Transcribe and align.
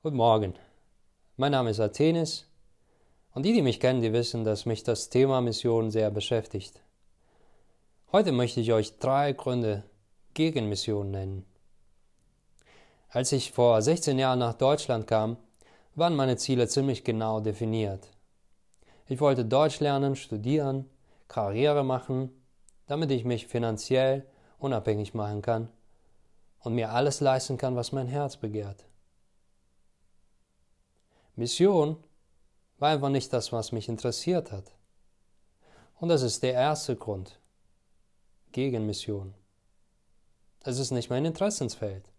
Guten 0.00 0.16
Morgen. 0.16 0.54
Mein 1.36 1.50
Name 1.50 1.70
ist 1.70 1.80
Athenis 1.80 2.46
und 3.34 3.42
die, 3.42 3.52
die 3.52 3.62
mich 3.62 3.80
kennen, 3.80 4.00
die 4.00 4.12
wissen, 4.12 4.44
dass 4.44 4.64
mich 4.64 4.84
das 4.84 5.08
Thema 5.08 5.40
Mission 5.40 5.90
sehr 5.90 6.12
beschäftigt. 6.12 6.80
Heute 8.12 8.30
möchte 8.30 8.60
ich 8.60 8.72
euch 8.72 8.96
drei 9.00 9.32
Gründe 9.32 9.82
gegen 10.34 10.68
Mission 10.68 11.10
nennen. 11.10 11.44
Als 13.08 13.32
ich 13.32 13.50
vor 13.50 13.82
16 13.82 14.20
Jahren 14.20 14.38
nach 14.38 14.54
Deutschland 14.54 15.08
kam, 15.08 15.36
waren 15.96 16.14
meine 16.14 16.36
Ziele 16.36 16.68
ziemlich 16.68 17.02
genau 17.02 17.40
definiert. 17.40 18.06
Ich 19.08 19.20
wollte 19.20 19.44
Deutsch 19.44 19.80
lernen, 19.80 20.14
studieren, 20.14 20.88
Karriere 21.26 21.82
machen, 21.82 22.30
damit 22.86 23.10
ich 23.10 23.24
mich 23.24 23.48
finanziell 23.48 24.24
unabhängig 24.60 25.14
machen 25.14 25.42
kann 25.42 25.68
und 26.60 26.76
mir 26.76 26.92
alles 26.92 27.18
leisten 27.18 27.58
kann, 27.58 27.74
was 27.74 27.90
mein 27.90 28.06
Herz 28.06 28.36
begehrt. 28.36 28.84
Mission 31.38 31.96
war 32.78 32.90
einfach 32.90 33.10
nicht 33.10 33.32
das, 33.32 33.52
was 33.52 33.70
mich 33.70 33.88
interessiert 33.88 34.50
hat. 34.50 34.72
Und 36.00 36.08
das 36.08 36.22
ist 36.22 36.42
der 36.42 36.52
erste 36.52 36.96
Grund 36.96 37.38
gegen 38.50 38.86
Mission. 38.86 39.34
Es 40.64 40.80
ist 40.80 40.90
nicht 40.90 41.10
mein 41.10 41.24
Interessensfeld. 41.24 42.10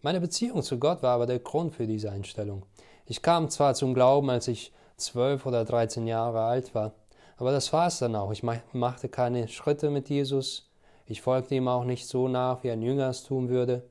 Meine 0.00 0.20
Beziehung 0.20 0.62
zu 0.62 0.78
Gott 0.78 1.02
war 1.02 1.14
aber 1.14 1.26
der 1.26 1.40
Grund 1.40 1.74
für 1.74 1.88
diese 1.88 2.12
Einstellung. 2.12 2.64
Ich 3.06 3.20
kam 3.20 3.50
zwar 3.50 3.74
zum 3.74 3.92
Glauben, 3.92 4.30
als 4.30 4.46
ich 4.46 4.72
zwölf 4.96 5.44
oder 5.44 5.64
dreizehn 5.64 6.06
Jahre 6.06 6.44
alt 6.44 6.72
war, 6.74 6.94
aber 7.36 7.50
das 7.50 7.72
war 7.72 7.88
es 7.88 7.98
dann 7.98 8.14
auch. 8.14 8.30
Ich 8.30 8.44
machte 8.44 9.08
keine 9.08 9.48
Schritte 9.48 9.90
mit 9.90 10.08
Jesus. 10.08 10.70
Ich 11.04 11.20
folgte 11.20 11.56
ihm 11.56 11.66
auch 11.66 11.84
nicht 11.84 12.06
so 12.06 12.28
nach, 12.28 12.62
wie 12.62 12.70
ein 12.70 12.82
Jünger 12.82 13.08
es 13.08 13.24
tun 13.24 13.48
würde. 13.48 13.88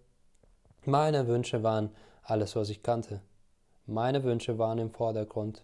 Meine 0.86 1.28
Wünsche 1.28 1.62
waren 1.62 1.92
alles, 2.26 2.56
was 2.56 2.70
ich 2.70 2.84
kannte. 2.84 3.22
Meine 3.86 4.24
Wünsche 4.24 4.58
waren 4.58 4.80
im 4.80 4.92
Vordergrund. 4.92 5.64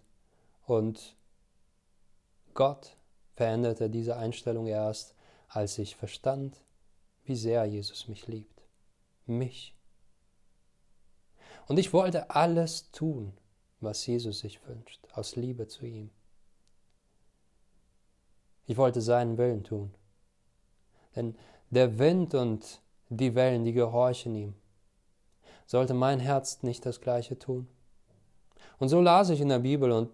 Und 0.66 1.16
Gott 2.53 2.95
veränderte 3.36 3.90
diese 3.90 4.16
Einstellung 4.16 4.68
erst, 4.68 5.16
als 5.48 5.78
ich 5.78 5.95
verstand, 5.95 6.62
wie 7.23 7.36
sehr 7.36 7.66
Jesus 7.66 8.08
mich 8.08 8.28
liebt. 8.28 8.62
Mich. 9.26 9.76
Und 11.68 11.78
ich 11.78 11.94
wollte 11.94 12.30
alles 12.30 12.92
tun, 12.92 13.34
was 13.80 14.06
Jesus 14.06 14.40
sich 14.40 14.66
wünscht, 14.68 15.08
aus 15.14 15.36
Liebe 15.36 15.68
zu 15.68 15.86
ihm. 15.86 16.12
Ich 18.66 18.78
wollte 18.78 19.02
seinen 19.02 19.38
Willen 19.38 19.64
tun. 19.64 19.94
Denn 21.16 21.36
der 21.72 21.98
Wind 21.98 22.34
und 22.36 22.81
die 23.09 23.36
Wellen, 23.36 23.66
die 23.66 23.73
gehorchen 23.73 24.36
ihm. 24.36 24.61
Sollte 25.72 25.94
mein 25.94 26.19
Herz 26.19 26.64
nicht 26.64 26.86
das 26.86 27.00
gleiche 27.00 27.39
tun? 27.39 27.66
Und 28.77 28.89
so 28.89 29.00
las 29.00 29.30
ich 29.30 29.39
in 29.39 29.47
der 29.47 29.59
Bibel 29.59 29.94
und 29.94 30.09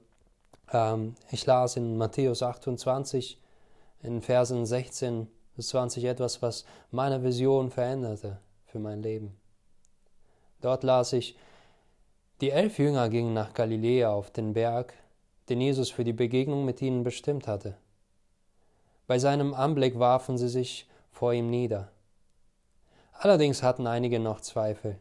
ähm, 0.72 1.16
ich 1.32 1.48
las 1.48 1.78
in 1.78 1.98
Matthäus 1.98 2.44
28 2.44 3.42
in 4.04 4.22
Versen 4.22 4.68
16 4.68 5.28
bis 5.56 5.70
20 5.70 6.04
etwas, 6.04 6.44
was 6.44 6.64
meine 6.92 7.24
Vision 7.24 7.72
veränderte 7.72 8.40
für 8.68 8.78
mein 8.78 9.02
Leben. 9.02 9.36
Dort 10.62 10.84
las 10.84 11.12
ich, 11.14 11.36
die 12.40 12.52
elf 12.52 12.78
Jünger 12.78 13.10
gingen 13.10 13.34
nach 13.34 13.56
Galiläa 13.56 14.12
auf 14.12 14.30
den 14.30 14.54
Berg, 14.54 14.94
den 15.50 15.60
Jesus 15.60 15.90
für 15.90 16.04
die 16.04 16.14
Begegnung 16.14 16.66
mit 16.66 16.84
ihnen 16.84 17.04
bestimmt 17.04 17.48
hatte. 17.48 17.76
Bei 19.08 19.18
seinem 19.18 19.56
Anblick 19.56 19.98
warfen 19.98 20.38
sie 20.38 20.50
sich 20.50 20.88
vor 21.10 21.34
ihm 21.34 21.50
nieder. 21.50 21.90
Allerdings 23.14 23.64
hatten 23.64 23.88
einige 23.88 24.20
noch 24.20 24.42
Zweifel. 24.42 25.00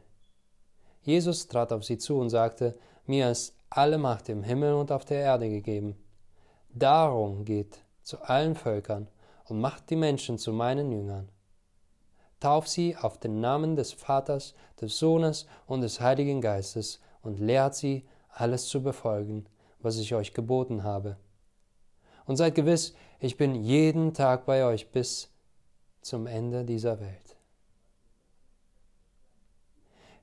Jesus 1.06 1.46
trat 1.46 1.72
auf 1.72 1.84
sie 1.84 1.98
zu 1.98 2.18
und 2.18 2.30
sagte, 2.30 2.74
mir 3.06 3.30
ist 3.30 3.54
alle 3.70 3.96
Macht 3.96 4.28
im 4.28 4.42
Himmel 4.42 4.74
und 4.74 4.90
auf 4.90 5.04
der 5.04 5.20
Erde 5.20 5.48
gegeben. 5.48 5.94
Darum 6.74 7.44
geht 7.44 7.78
zu 8.02 8.20
allen 8.22 8.56
Völkern 8.56 9.06
und 9.44 9.60
macht 9.60 9.88
die 9.90 9.94
Menschen 9.96 10.36
zu 10.36 10.52
meinen 10.52 10.90
Jüngern. 10.90 11.28
Tauf 12.40 12.66
sie 12.66 12.96
auf 12.96 13.18
den 13.18 13.40
Namen 13.40 13.76
des 13.76 13.92
Vaters, 13.92 14.54
des 14.80 14.98
Sohnes 14.98 15.46
und 15.68 15.82
des 15.82 16.00
Heiligen 16.00 16.40
Geistes 16.40 17.00
und 17.22 17.38
lehrt 17.38 17.76
sie, 17.76 18.04
alles 18.28 18.66
zu 18.66 18.82
befolgen, 18.82 19.46
was 19.78 19.98
ich 19.98 20.12
euch 20.12 20.34
geboten 20.34 20.82
habe. 20.82 21.18
Und 22.24 22.36
seid 22.36 22.56
gewiss, 22.56 22.94
ich 23.20 23.36
bin 23.36 23.54
jeden 23.54 24.12
Tag 24.12 24.44
bei 24.44 24.64
euch 24.64 24.90
bis 24.90 25.30
zum 26.02 26.26
Ende 26.26 26.64
dieser 26.64 27.00
Welt. 27.00 27.25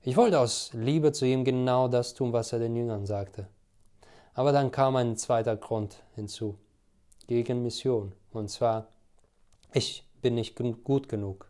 Ich 0.06 0.18
wollte 0.18 0.38
aus 0.38 0.72
Liebe 0.74 1.14
zu 1.14 1.26
ihm 1.26 1.46
genau 1.46 1.88
das 1.88 2.14
tun, 2.14 2.34
was 2.34 2.52
er 2.52 2.60
den 2.60 2.76
Jüngern 2.76 3.06
sagte. 3.06 3.48
Aber 4.34 4.52
dann 4.52 4.70
kam 4.70 4.98
ein 4.98 5.16
zweiter 5.16 5.56
Grund 5.56 6.04
hinzu, 6.16 6.58
gegen 7.28 7.64
Mission, 7.64 8.12
und 8.34 8.50
zwar, 8.50 8.90
ich 9.72 10.06
bin 10.22 10.36
nicht 10.36 10.58
gut 10.84 11.08
genug. 11.08 11.50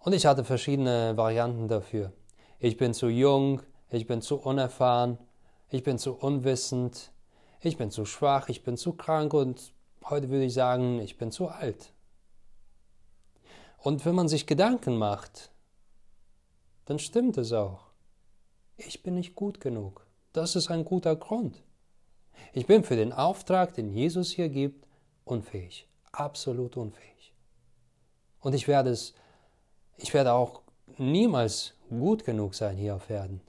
Und 0.00 0.12
ich 0.12 0.26
hatte 0.26 0.44
verschiedene 0.44 1.16
Varianten 1.16 1.66
dafür. 1.66 2.12
Ich 2.58 2.76
bin 2.76 2.92
zu 2.92 3.08
jung, 3.08 3.62
ich 3.88 4.06
bin 4.06 4.20
zu 4.20 4.36
unerfahren, 4.36 5.16
ich 5.70 5.82
bin 5.82 5.96
zu 5.96 6.12
unwissend, 6.12 7.10
ich 7.62 7.78
bin 7.78 7.90
zu 7.90 8.04
schwach, 8.04 8.50
ich 8.50 8.62
bin 8.62 8.76
zu 8.76 8.92
krank 8.92 9.32
und 9.32 9.72
heute 10.04 10.28
würde 10.28 10.44
ich 10.44 10.52
sagen, 10.52 10.98
ich 10.98 11.16
bin 11.16 11.32
zu 11.32 11.48
alt. 11.48 11.94
Und 13.78 14.04
wenn 14.04 14.14
man 14.14 14.28
sich 14.28 14.46
Gedanken 14.46 14.98
macht, 14.98 15.52
dann 16.88 16.98
stimmt 16.98 17.36
es 17.36 17.52
auch. 17.52 17.90
Ich 18.78 19.02
bin 19.02 19.16
nicht 19.16 19.34
gut 19.34 19.60
genug. 19.60 20.06
Das 20.32 20.56
ist 20.56 20.70
ein 20.70 20.86
guter 20.86 21.16
Grund. 21.16 21.62
Ich 22.54 22.64
bin 22.64 22.82
für 22.82 22.96
den 22.96 23.12
Auftrag, 23.12 23.74
den 23.74 23.90
Jesus 23.90 24.30
hier 24.30 24.48
gibt, 24.48 24.88
unfähig. 25.24 25.86
Absolut 26.12 26.78
unfähig. 26.78 27.34
Und 28.40 28.54
ich 28.54 28.68
werde 28.68 28.88
es, 28.88 29.12
ich 29.98 30.14
werde 30.14 30.32
auch 30.32 30.62
niemals 30.96 31.74
gut 31.90 32.24
genug 32.24 32.54
sein 32.54 32.78
hier 32.78 32.96
auf 32.96 33.10
Erden. 33.10 33.42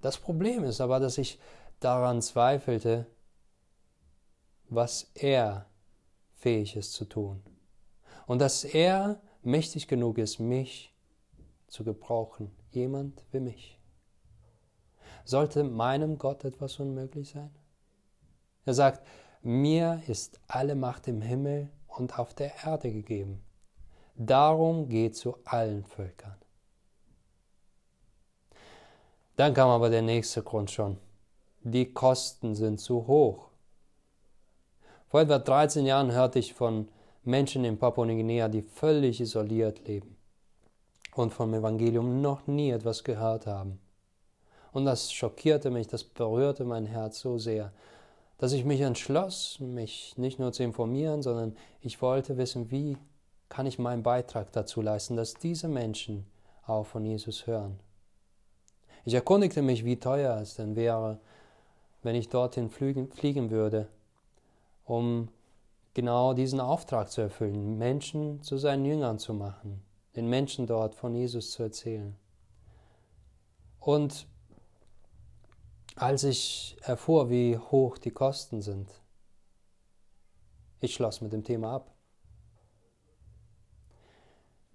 Das 0.00 0.16
Problem 0.16 0.64
ist 0.64 0.80
aber, 0.80 1.00
dass 1.00 1.18
ich 1.18 1.38
daran 1.80 2.22
zweifelte, 2.22 3.04
was 4.70 5.10
er 5.12 5.66
fähig 6.32 6.76
ist 6.76 6.94
zu 6.94 7.04
tun. 7.04 7.42
Und 8.26 8.38
dass 8.38 8.64
er 8.64 9.20
mächtig 9.42 9.86
genug 9.86 10.16
ist, 10.16 10.38
mich 10.38 10.95
zu 11.66 11.84
gebrauchen, 11.84 12.50
jemand 12.70 13.24
wie 13.32 13.40
mich. 13.40 13.78
Sollte 15.24 15.64
meinem 15.64 16.18
Gott 16.18 16.44
etwas 16.44 16.78
unmöglich 16.78 17.30
sein? 17.30 17.50
Er 18.64 18.74
sagt, 18.74 19.06
mir 19.42 20.02
ist 20.06 20.40
alle 20.46 20.74
Macht 20.74 21.08
im 21.08 21.20
Himmel 21.20 21.70
und 21.86 22.18
auf 22.18 22.34
der 22.34 22.52
Erde 22.64 22.92
gegeben. 22.92 23.42
Darum 24.14 24.88
geht 24.88 25.16
zu 25.16 25.36
allen 25.44 25.84
Völkern. 25.84 26.36
Dann 29.36 29.52
kam 29.52 29.68
aber 29.68 29.90
der 29.90 30.02
nächste 30.02 30.42
Grund 30.42 30.70
schon. 30.70 30.98
Die 31.60 31.92
Kosten 31.92 32.54
sind 32.54 32.80
zu 32.80 33.06
hoch. 33.06 33.50
Vor 35.08 35.20
etwa 35.20 35.38
13 35.38 35.84
Jahren 35.84 36.12
hörte 36.12 36.38
ich 36.38 36.54
von 36.54 36.88
Menschen 37.22 37.64
in 37.64 37.78
Papua-Neuguinea, 37.78 38.48
die 38.48 38.62
völlig 38.62 39.20
isoliert 39.20 39.86
leben 39.86 40.15
und 41.16 41.32
vom 41.32 41.54
Evangelium 41.54 42.20
noch 42.20 42.46
nie 42.46 42.70
etwas 42.70 43.02
gehört 43.02 43.46
haben. 43.46 43.78
Und 44.72 44.84
das 44.84 45.10
schockierte 45.10 45.70
mich, 45.70 45.88
das 45.88 46.04
berührte 46.04 46.64
mein 46.64 46.84
Herz 46.84 47.20
so 47.20 47.38
sehr, 47.38 47.72
dass 48.36 48.52
ich 48.52 48.66
mich 48.66 48.82
entschloss, 48.82 49.58
mich 49.58 50.18
nicht 50.18 50.38
nur 50.38 50.52
zu 50.52 50.62
informieren, 50.62 51.22
sondern 51.22 51.56
ich 51.80 52.02
wollte 52.02 52.36
wissen, 52.36 52.70
wie 52.70 52.98
kann 53.48 53.64
ich 53.64 53.78
meinen 53.78 54.02
Beitrag 54.02 54.52
dazu 54.52 54.82
leisten, 54.82 55.16
dass 55.16 55.32
diese 55.34 55.68
Menschen 55.68 56.26
auch 56.66 56.84
von 56.84 57.06
Jesus 57.06 57.46
hören. 57.46 57.80
Ich 59.06 59.14
erkundigte 59.14 59.62
mich, 59.62 59.86
wie 59.86 59.98
teuer 59.98 60.38
es 60.38 60.56
denn 60.56 60.76
wäre, 60.76 61.18
wenn 62.02 62.14
ich 62.14 62.28
dorthin 62.28 62.68
fliegen, 62.68 63.50
würde, 63.50 63.88
um 64.84 65.28
genau 65.94 66.34
diesen 66.34 66.60
Auftrag 66.60 67.10
zu 67.10 67.22
erfüllen, 67.22 67.78
Menschen 67.78 68.42
zu 68.42 68.58
seinen 68.58 68.84
Jüngern 68.84 69.18
zu 69.18 69.32
machen 69.32 69.85
den 70.16 70.28
Menschen 70.28 70.66
dort 70.66 70.94
von 70.94 71.14
Jesus 71.14 71.52
zu 71.52 71.62
erzählen. 71.62 72.16
Und 73.78 74.26
als 75.94 76.24
ich 76.24 76.76
erfuhr, 76.82 77.30
wie 77.30 77.56
hoch 77.58 77.98
die 77.98 78.10
Kosten 78.10 78.60
sind, 78.60 78.88
ich 80.80 80.94
schloss 80.94 81.20
mit 81.20 81.32
dem 81.32 81.44
Thema 81.44 81.76
ab. 81.76 81.94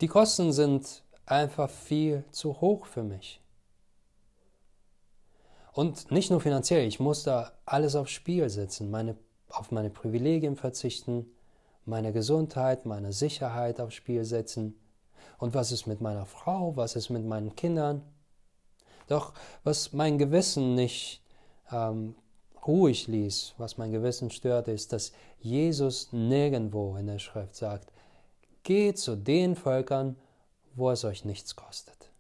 Die 0.02 0.08
Kosten 0.08 0.52
sind 0.52 1.04
einfach 1.26 1.70
viel 1.70 2.24
zu 2.32 2.60
hoch 2.60 2.86
für 2.86 3.04
mich. 3.04 3.40
Und 5.74 6.12
nicht 6.12 6.32
nur 6.32 6.42
finanziell, 6.42 6.88
ich 6.88 7.00
muss 7.00 7.24
da 7.24 7.54
alles 7.66 7.96
aufs 7.96 8.12
Spiel 8.12 8.50
setzen, 8.50 8.90
meine, 8.92 9.16
auf 9.50 9.72
meine 9.72 9.90
Privilegien 9.90 10.56
verzichten, 10.56 11.32
meine 11.86 12.12
Gesundheit, 12.12 12.86
meine 12.86 13.14
Sicherheit 13.14 13.80
aufs 13.80 13.96
Spiel 13.96 14.26
setzen, 14.26 14.76
Und 15.42 15.56
was 15.56 15.72
ist 15.72 15.88
mit 15.88 16.02
meiner 16.02 16.28
Frau? 16.28 16.76
Was 16.76 16.96
ist 16.96 17.10
mit 17.10 17.26
meinen 17.26 17.56
Kindern? 17.56 18.04
Doch 19.08 19.34
was 19.64 19.92
mein 19.92 20.20
Gewissen 20.20 20.76
nicht 20.76 21.24
ähm, 21.72 22.14
ruhig 22.68 23.08
ließ, 23.08 23.56
was 23.58 23.80
mein 23.80 23.92
Gewissen 23.92 24.30
störte, 24.30 24.72
ist, 24.72 24.94
dass 24.94 25.14
Jesus 25.40 26.14
nirgendwo 26.14 26.96
in 26.96 27.08
der 27.08 27.18
Schrift 27.18 27.56
sagt, 27.56 27.92
geht 28.62 29.00
zu 29.00 29.16
den 29.16 29.56
Völkern, 29.56 30.16
wo 30.76 30.92
es 30.92 31.04
euch 31.06 31.26
nichts 31.26 31.56
kostet, 31.56 32.12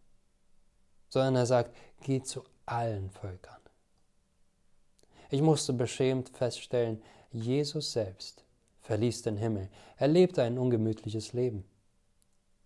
sondern 1.07 1.35
er 1.35 1.45
sagt, 1.45 1.75
geht 2.01 2.25
zu 2.25 2.43
allen 2.65 3.11
Völkern. 3.11 3.61
Ich 5.29 5.43
musste 5.43 5.73
beschämt 5.73 6.29
feststellen, 6.29 7.03
Jesus 7.31 7.91
selbst 7.91 8.43
verließ 8.81 9.21
den 9.21 9.37
Himmel. 9.37 9.69
Er 9.97 10.07
lebte 10.07 10.41
ein 10.41 10.57
ungemütliches 10.57 11.33
Leben. 11.33 11.70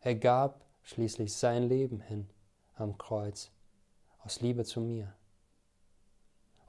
Er 0.06 0.14
gab 0.14 0.64
schließlich 0.84 1.34
sein 1.34 1.64
Leben 1.64 2.00
hin 2.00 2.30
am 2.76 2.96
Kreuz 2.96 3.50
aus 4.20 4.40
Liebe 4.40 4.64
zu 4.64 4.80
mir. 4.80 5.12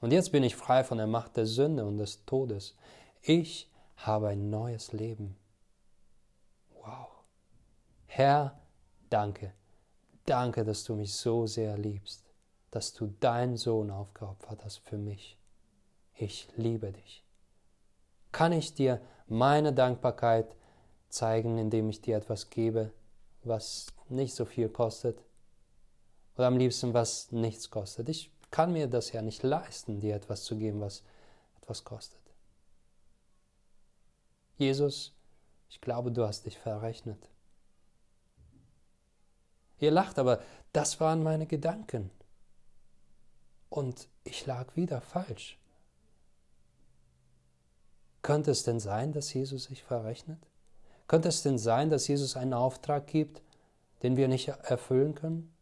Und 0.01 0.11
jetzt 0.11 0.31
bin 0.31 0.41
ich 0.41 0.55
frei 0.55 0.83
von 0.83 0.97
der 0.97 1.05
Macht 1.05 1.37
der 1.37 1.45
Sünde 1.45 1.85
und 1.85 1.99
des 1.99 2.25
Todes. 2.25 2.75
Ich 3.21 3.71
habe 3.95 4.29
ein 4.29 4.49
neues 4.49 4.91
Leben. 4.91 5.37
Wow. 6.81 7.09
Herr, 8.07 8.59
danke. 9.11 9.53
Danke, 10.25 10.65
dass 10.65 10.83
du 10.83 10.95
mich 10.95 11.13
so 11.13 11.45
sehr 11.45 11.77
liebst, 11.77 12.25
dass 12.71 12.91
du 12.93 13.05
deinen 13.19 13.55
Sohn 13.55 13.91
aufgeopfert 13.91 14.65
hast 14.65 14.79
für 14.79 14.97
mich. 14.97 15.37
Ich 16.15 16.49
liebe 16.55 16.91
dich. 16.91 17.23
Kann 18.31 18.51
ich 18.51 18.73
dir 18.73 18.99
meine 19.27 19.73
Dankbarkeit 19.73 20.55
zeigen, 21.07 21.59
indem 21.59 21.87
ich 21.89 22.01
dir 22.01 22.17
etwas 22.17 22.49
gebe, 22.49 22.93
was 23.47 23.87
nicht 24.09 24.35
so 24.35 24.45
viel 24.45 24.69
kostet? 24.69 25.23
Oder 26.35 26.47
am 26.47 26.57
liebsten, 26.57 26.93
was 26.93 27.31
nichts 27.31 27.69
kostet? 27.69 28.09
Ich 28.09 28.31
kann 28.51 28.71
mir 28.71 28.87
das 28.87 29.11
ja 29.11 29.21
nicht 29.21 29.43
leisten, 29.43 29.99
dir 29.99 30.15
etwas 30.15 30.43
zu 30.43 30.57
geben, 30.57 30.81
was 30.81 31.03
etwas 31.61 31.83
kostet. 31.83 32.21
Jesus, 34.57 35.13
ich 35.69 35.81
glaube, 35.81 36.11
du 36.11 36.25
hast 36.25 36.45
dich 36.45 36.57
verrechnet. 36.57 37.29
Ihr 39.79 39.91
lacht, 39.91 40.17
aber 40.17 40.41
das 40.73 40.99
waren 40.99 41.21
meine 41.21 41.45
Gedanken. 41.45 42.09
Und 43.69 44.07
ich 44.23 44.45
lag 44.45 44.75
wieder 44.75 45.01
falsch. 45.01 45.59
Könnte 48.21 48.51
es 48.51 48.63
denn 48.63 48.79
sein, 48.79 49.11
dass 49.11 49.33
Jesus 49.33 49.65
sich 49.65 49.83
verrechnet? 49.83 50.39
Könnte 51.07 51.29
es 51.29 51.41
denn 51.41 51.57
sein, 51.57 51.89
dass 51.89 52.07
Jesus 52.07 52.35
einen 52.35 52.53
Auftrag 52.53 53.07
gibt, 53.07 53.41
den 54.03 54.17
wir 54.17 54.27
nicht 54.27 54.49
erfüllen 54.49 55.15
können? 55.15 55.53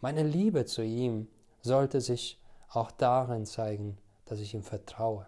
Meine 0.00 0.22
Liebe 0.22 0.64
zu 0.64 0.82
ihm 0.82 1.28
sollte 1.62 2.00
sich 2.00 2.40
auch 2.68 2.90
darin 2.90 3.46
zeigen, 3.46 3.98
dass 4.24 4.40
ich 4.40 4.54
ihm 4.54 4.62
vertraue, 4.62 5.26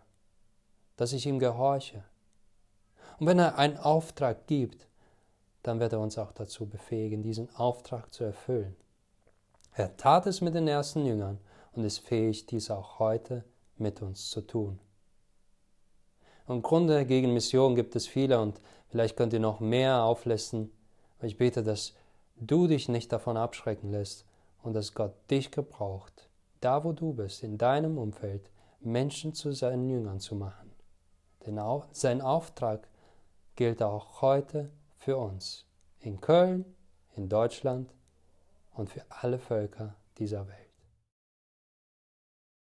dass 0.97 1.13
ich 1.13 1.27
ihm 1.27 1.39
gehorche. 1.39 2.05
Und 3.19 3.27
wenn 3.27 3.39
er 3.39 3.59
einen 3.59 3.77
Auftrag 3.77 4.47
gibt, 4.47 4.89
dann 5.63 5.81
wird 5.81 5.93
er 5.93 6.01
uns 6.01 6.19
auch 6.19 6.33
dazu 6.33 6.67
befähigen, 6.67 7.23
diesen 7.23 7.55
Auftrag 7.55 8.13
zu 8.13 8.25
erfüllen. 8.25 8.77
Er 9.73 9.97
tat 9.97 10.27
es 10.27 10.41
mit 10.41 10.55
den 10.55 10.69
ersten 10.69 11.05
Jüngern 11.05 11.39
und 11.73 11.85
ist 11.85 11.99
fähig, 11.99 12.47
dies 12.47 12.71
auch 12.71 12.99
heute 12.99 13.45
mit 13.77 14.03
uns 14.03 14.31
zu 14.31 14.41
tun. 14.41 14.79
Im 16.49 16.63
Grunde 16.63 17.07
gegen 17.07 17.33
Mission 17.33 17.75
gibt 17.75 17.97
es 17.97 18.07
viele 18.07 18.41
und 18.41 18.61
vielleicht 18.89 19.17
könnt 19.17 19.33
ihr 19.33 19.41
noch 19.41 19.61
mehr 19.61 20.03
auflisten. 20.03 20.71
Ich 21.23 21.39
bete, 21.39 21.63
dass 21.63 21.95
du 22.37 22.67
dich 22.67 22.89
nicht 22.89 23.13
davon 23.13 23.37
abschrecken 23.37 23.91
lässt, 23.91 24.27
und 24.65 24.73
dass 24.73 24.95
Gott 24.95 25.13
dich 25.31 25.51
gebraucht, 25.51 26.29
da 26.61 26.83
wo 26.83 26.93
du 26.93 27.13
bist, 27.13 27.43
in 27.45 27.59
deinem 27.59 27.99
Umfeld, 27.99 28.51
Menschen 28.81 29.35
zu 29.35 29.53
seinen 29.53 29.89
Jüngern 29.89 30.21
zu 30.21 30.35
machen. 30.35 30.73
Denn 31.47 31.61
sein 31.93 32.21
Auftrag 32.23 32.89
gilt 33.55 33.83
auch 33.83 34.23
heute 34.23 34.71
für 34.97 35.17
uns, 35.19 35.67
in 36.01 36.21
Köln, 36.21 36.65
in 37.15 37.29
Deutschland 37.29 37.93
und 38.73 38.89
für 38.89 39.05
alle 39.11 39.39
Völker 39.39 39.95
dieser 40.19 40.49
Welt. 40.49 40.64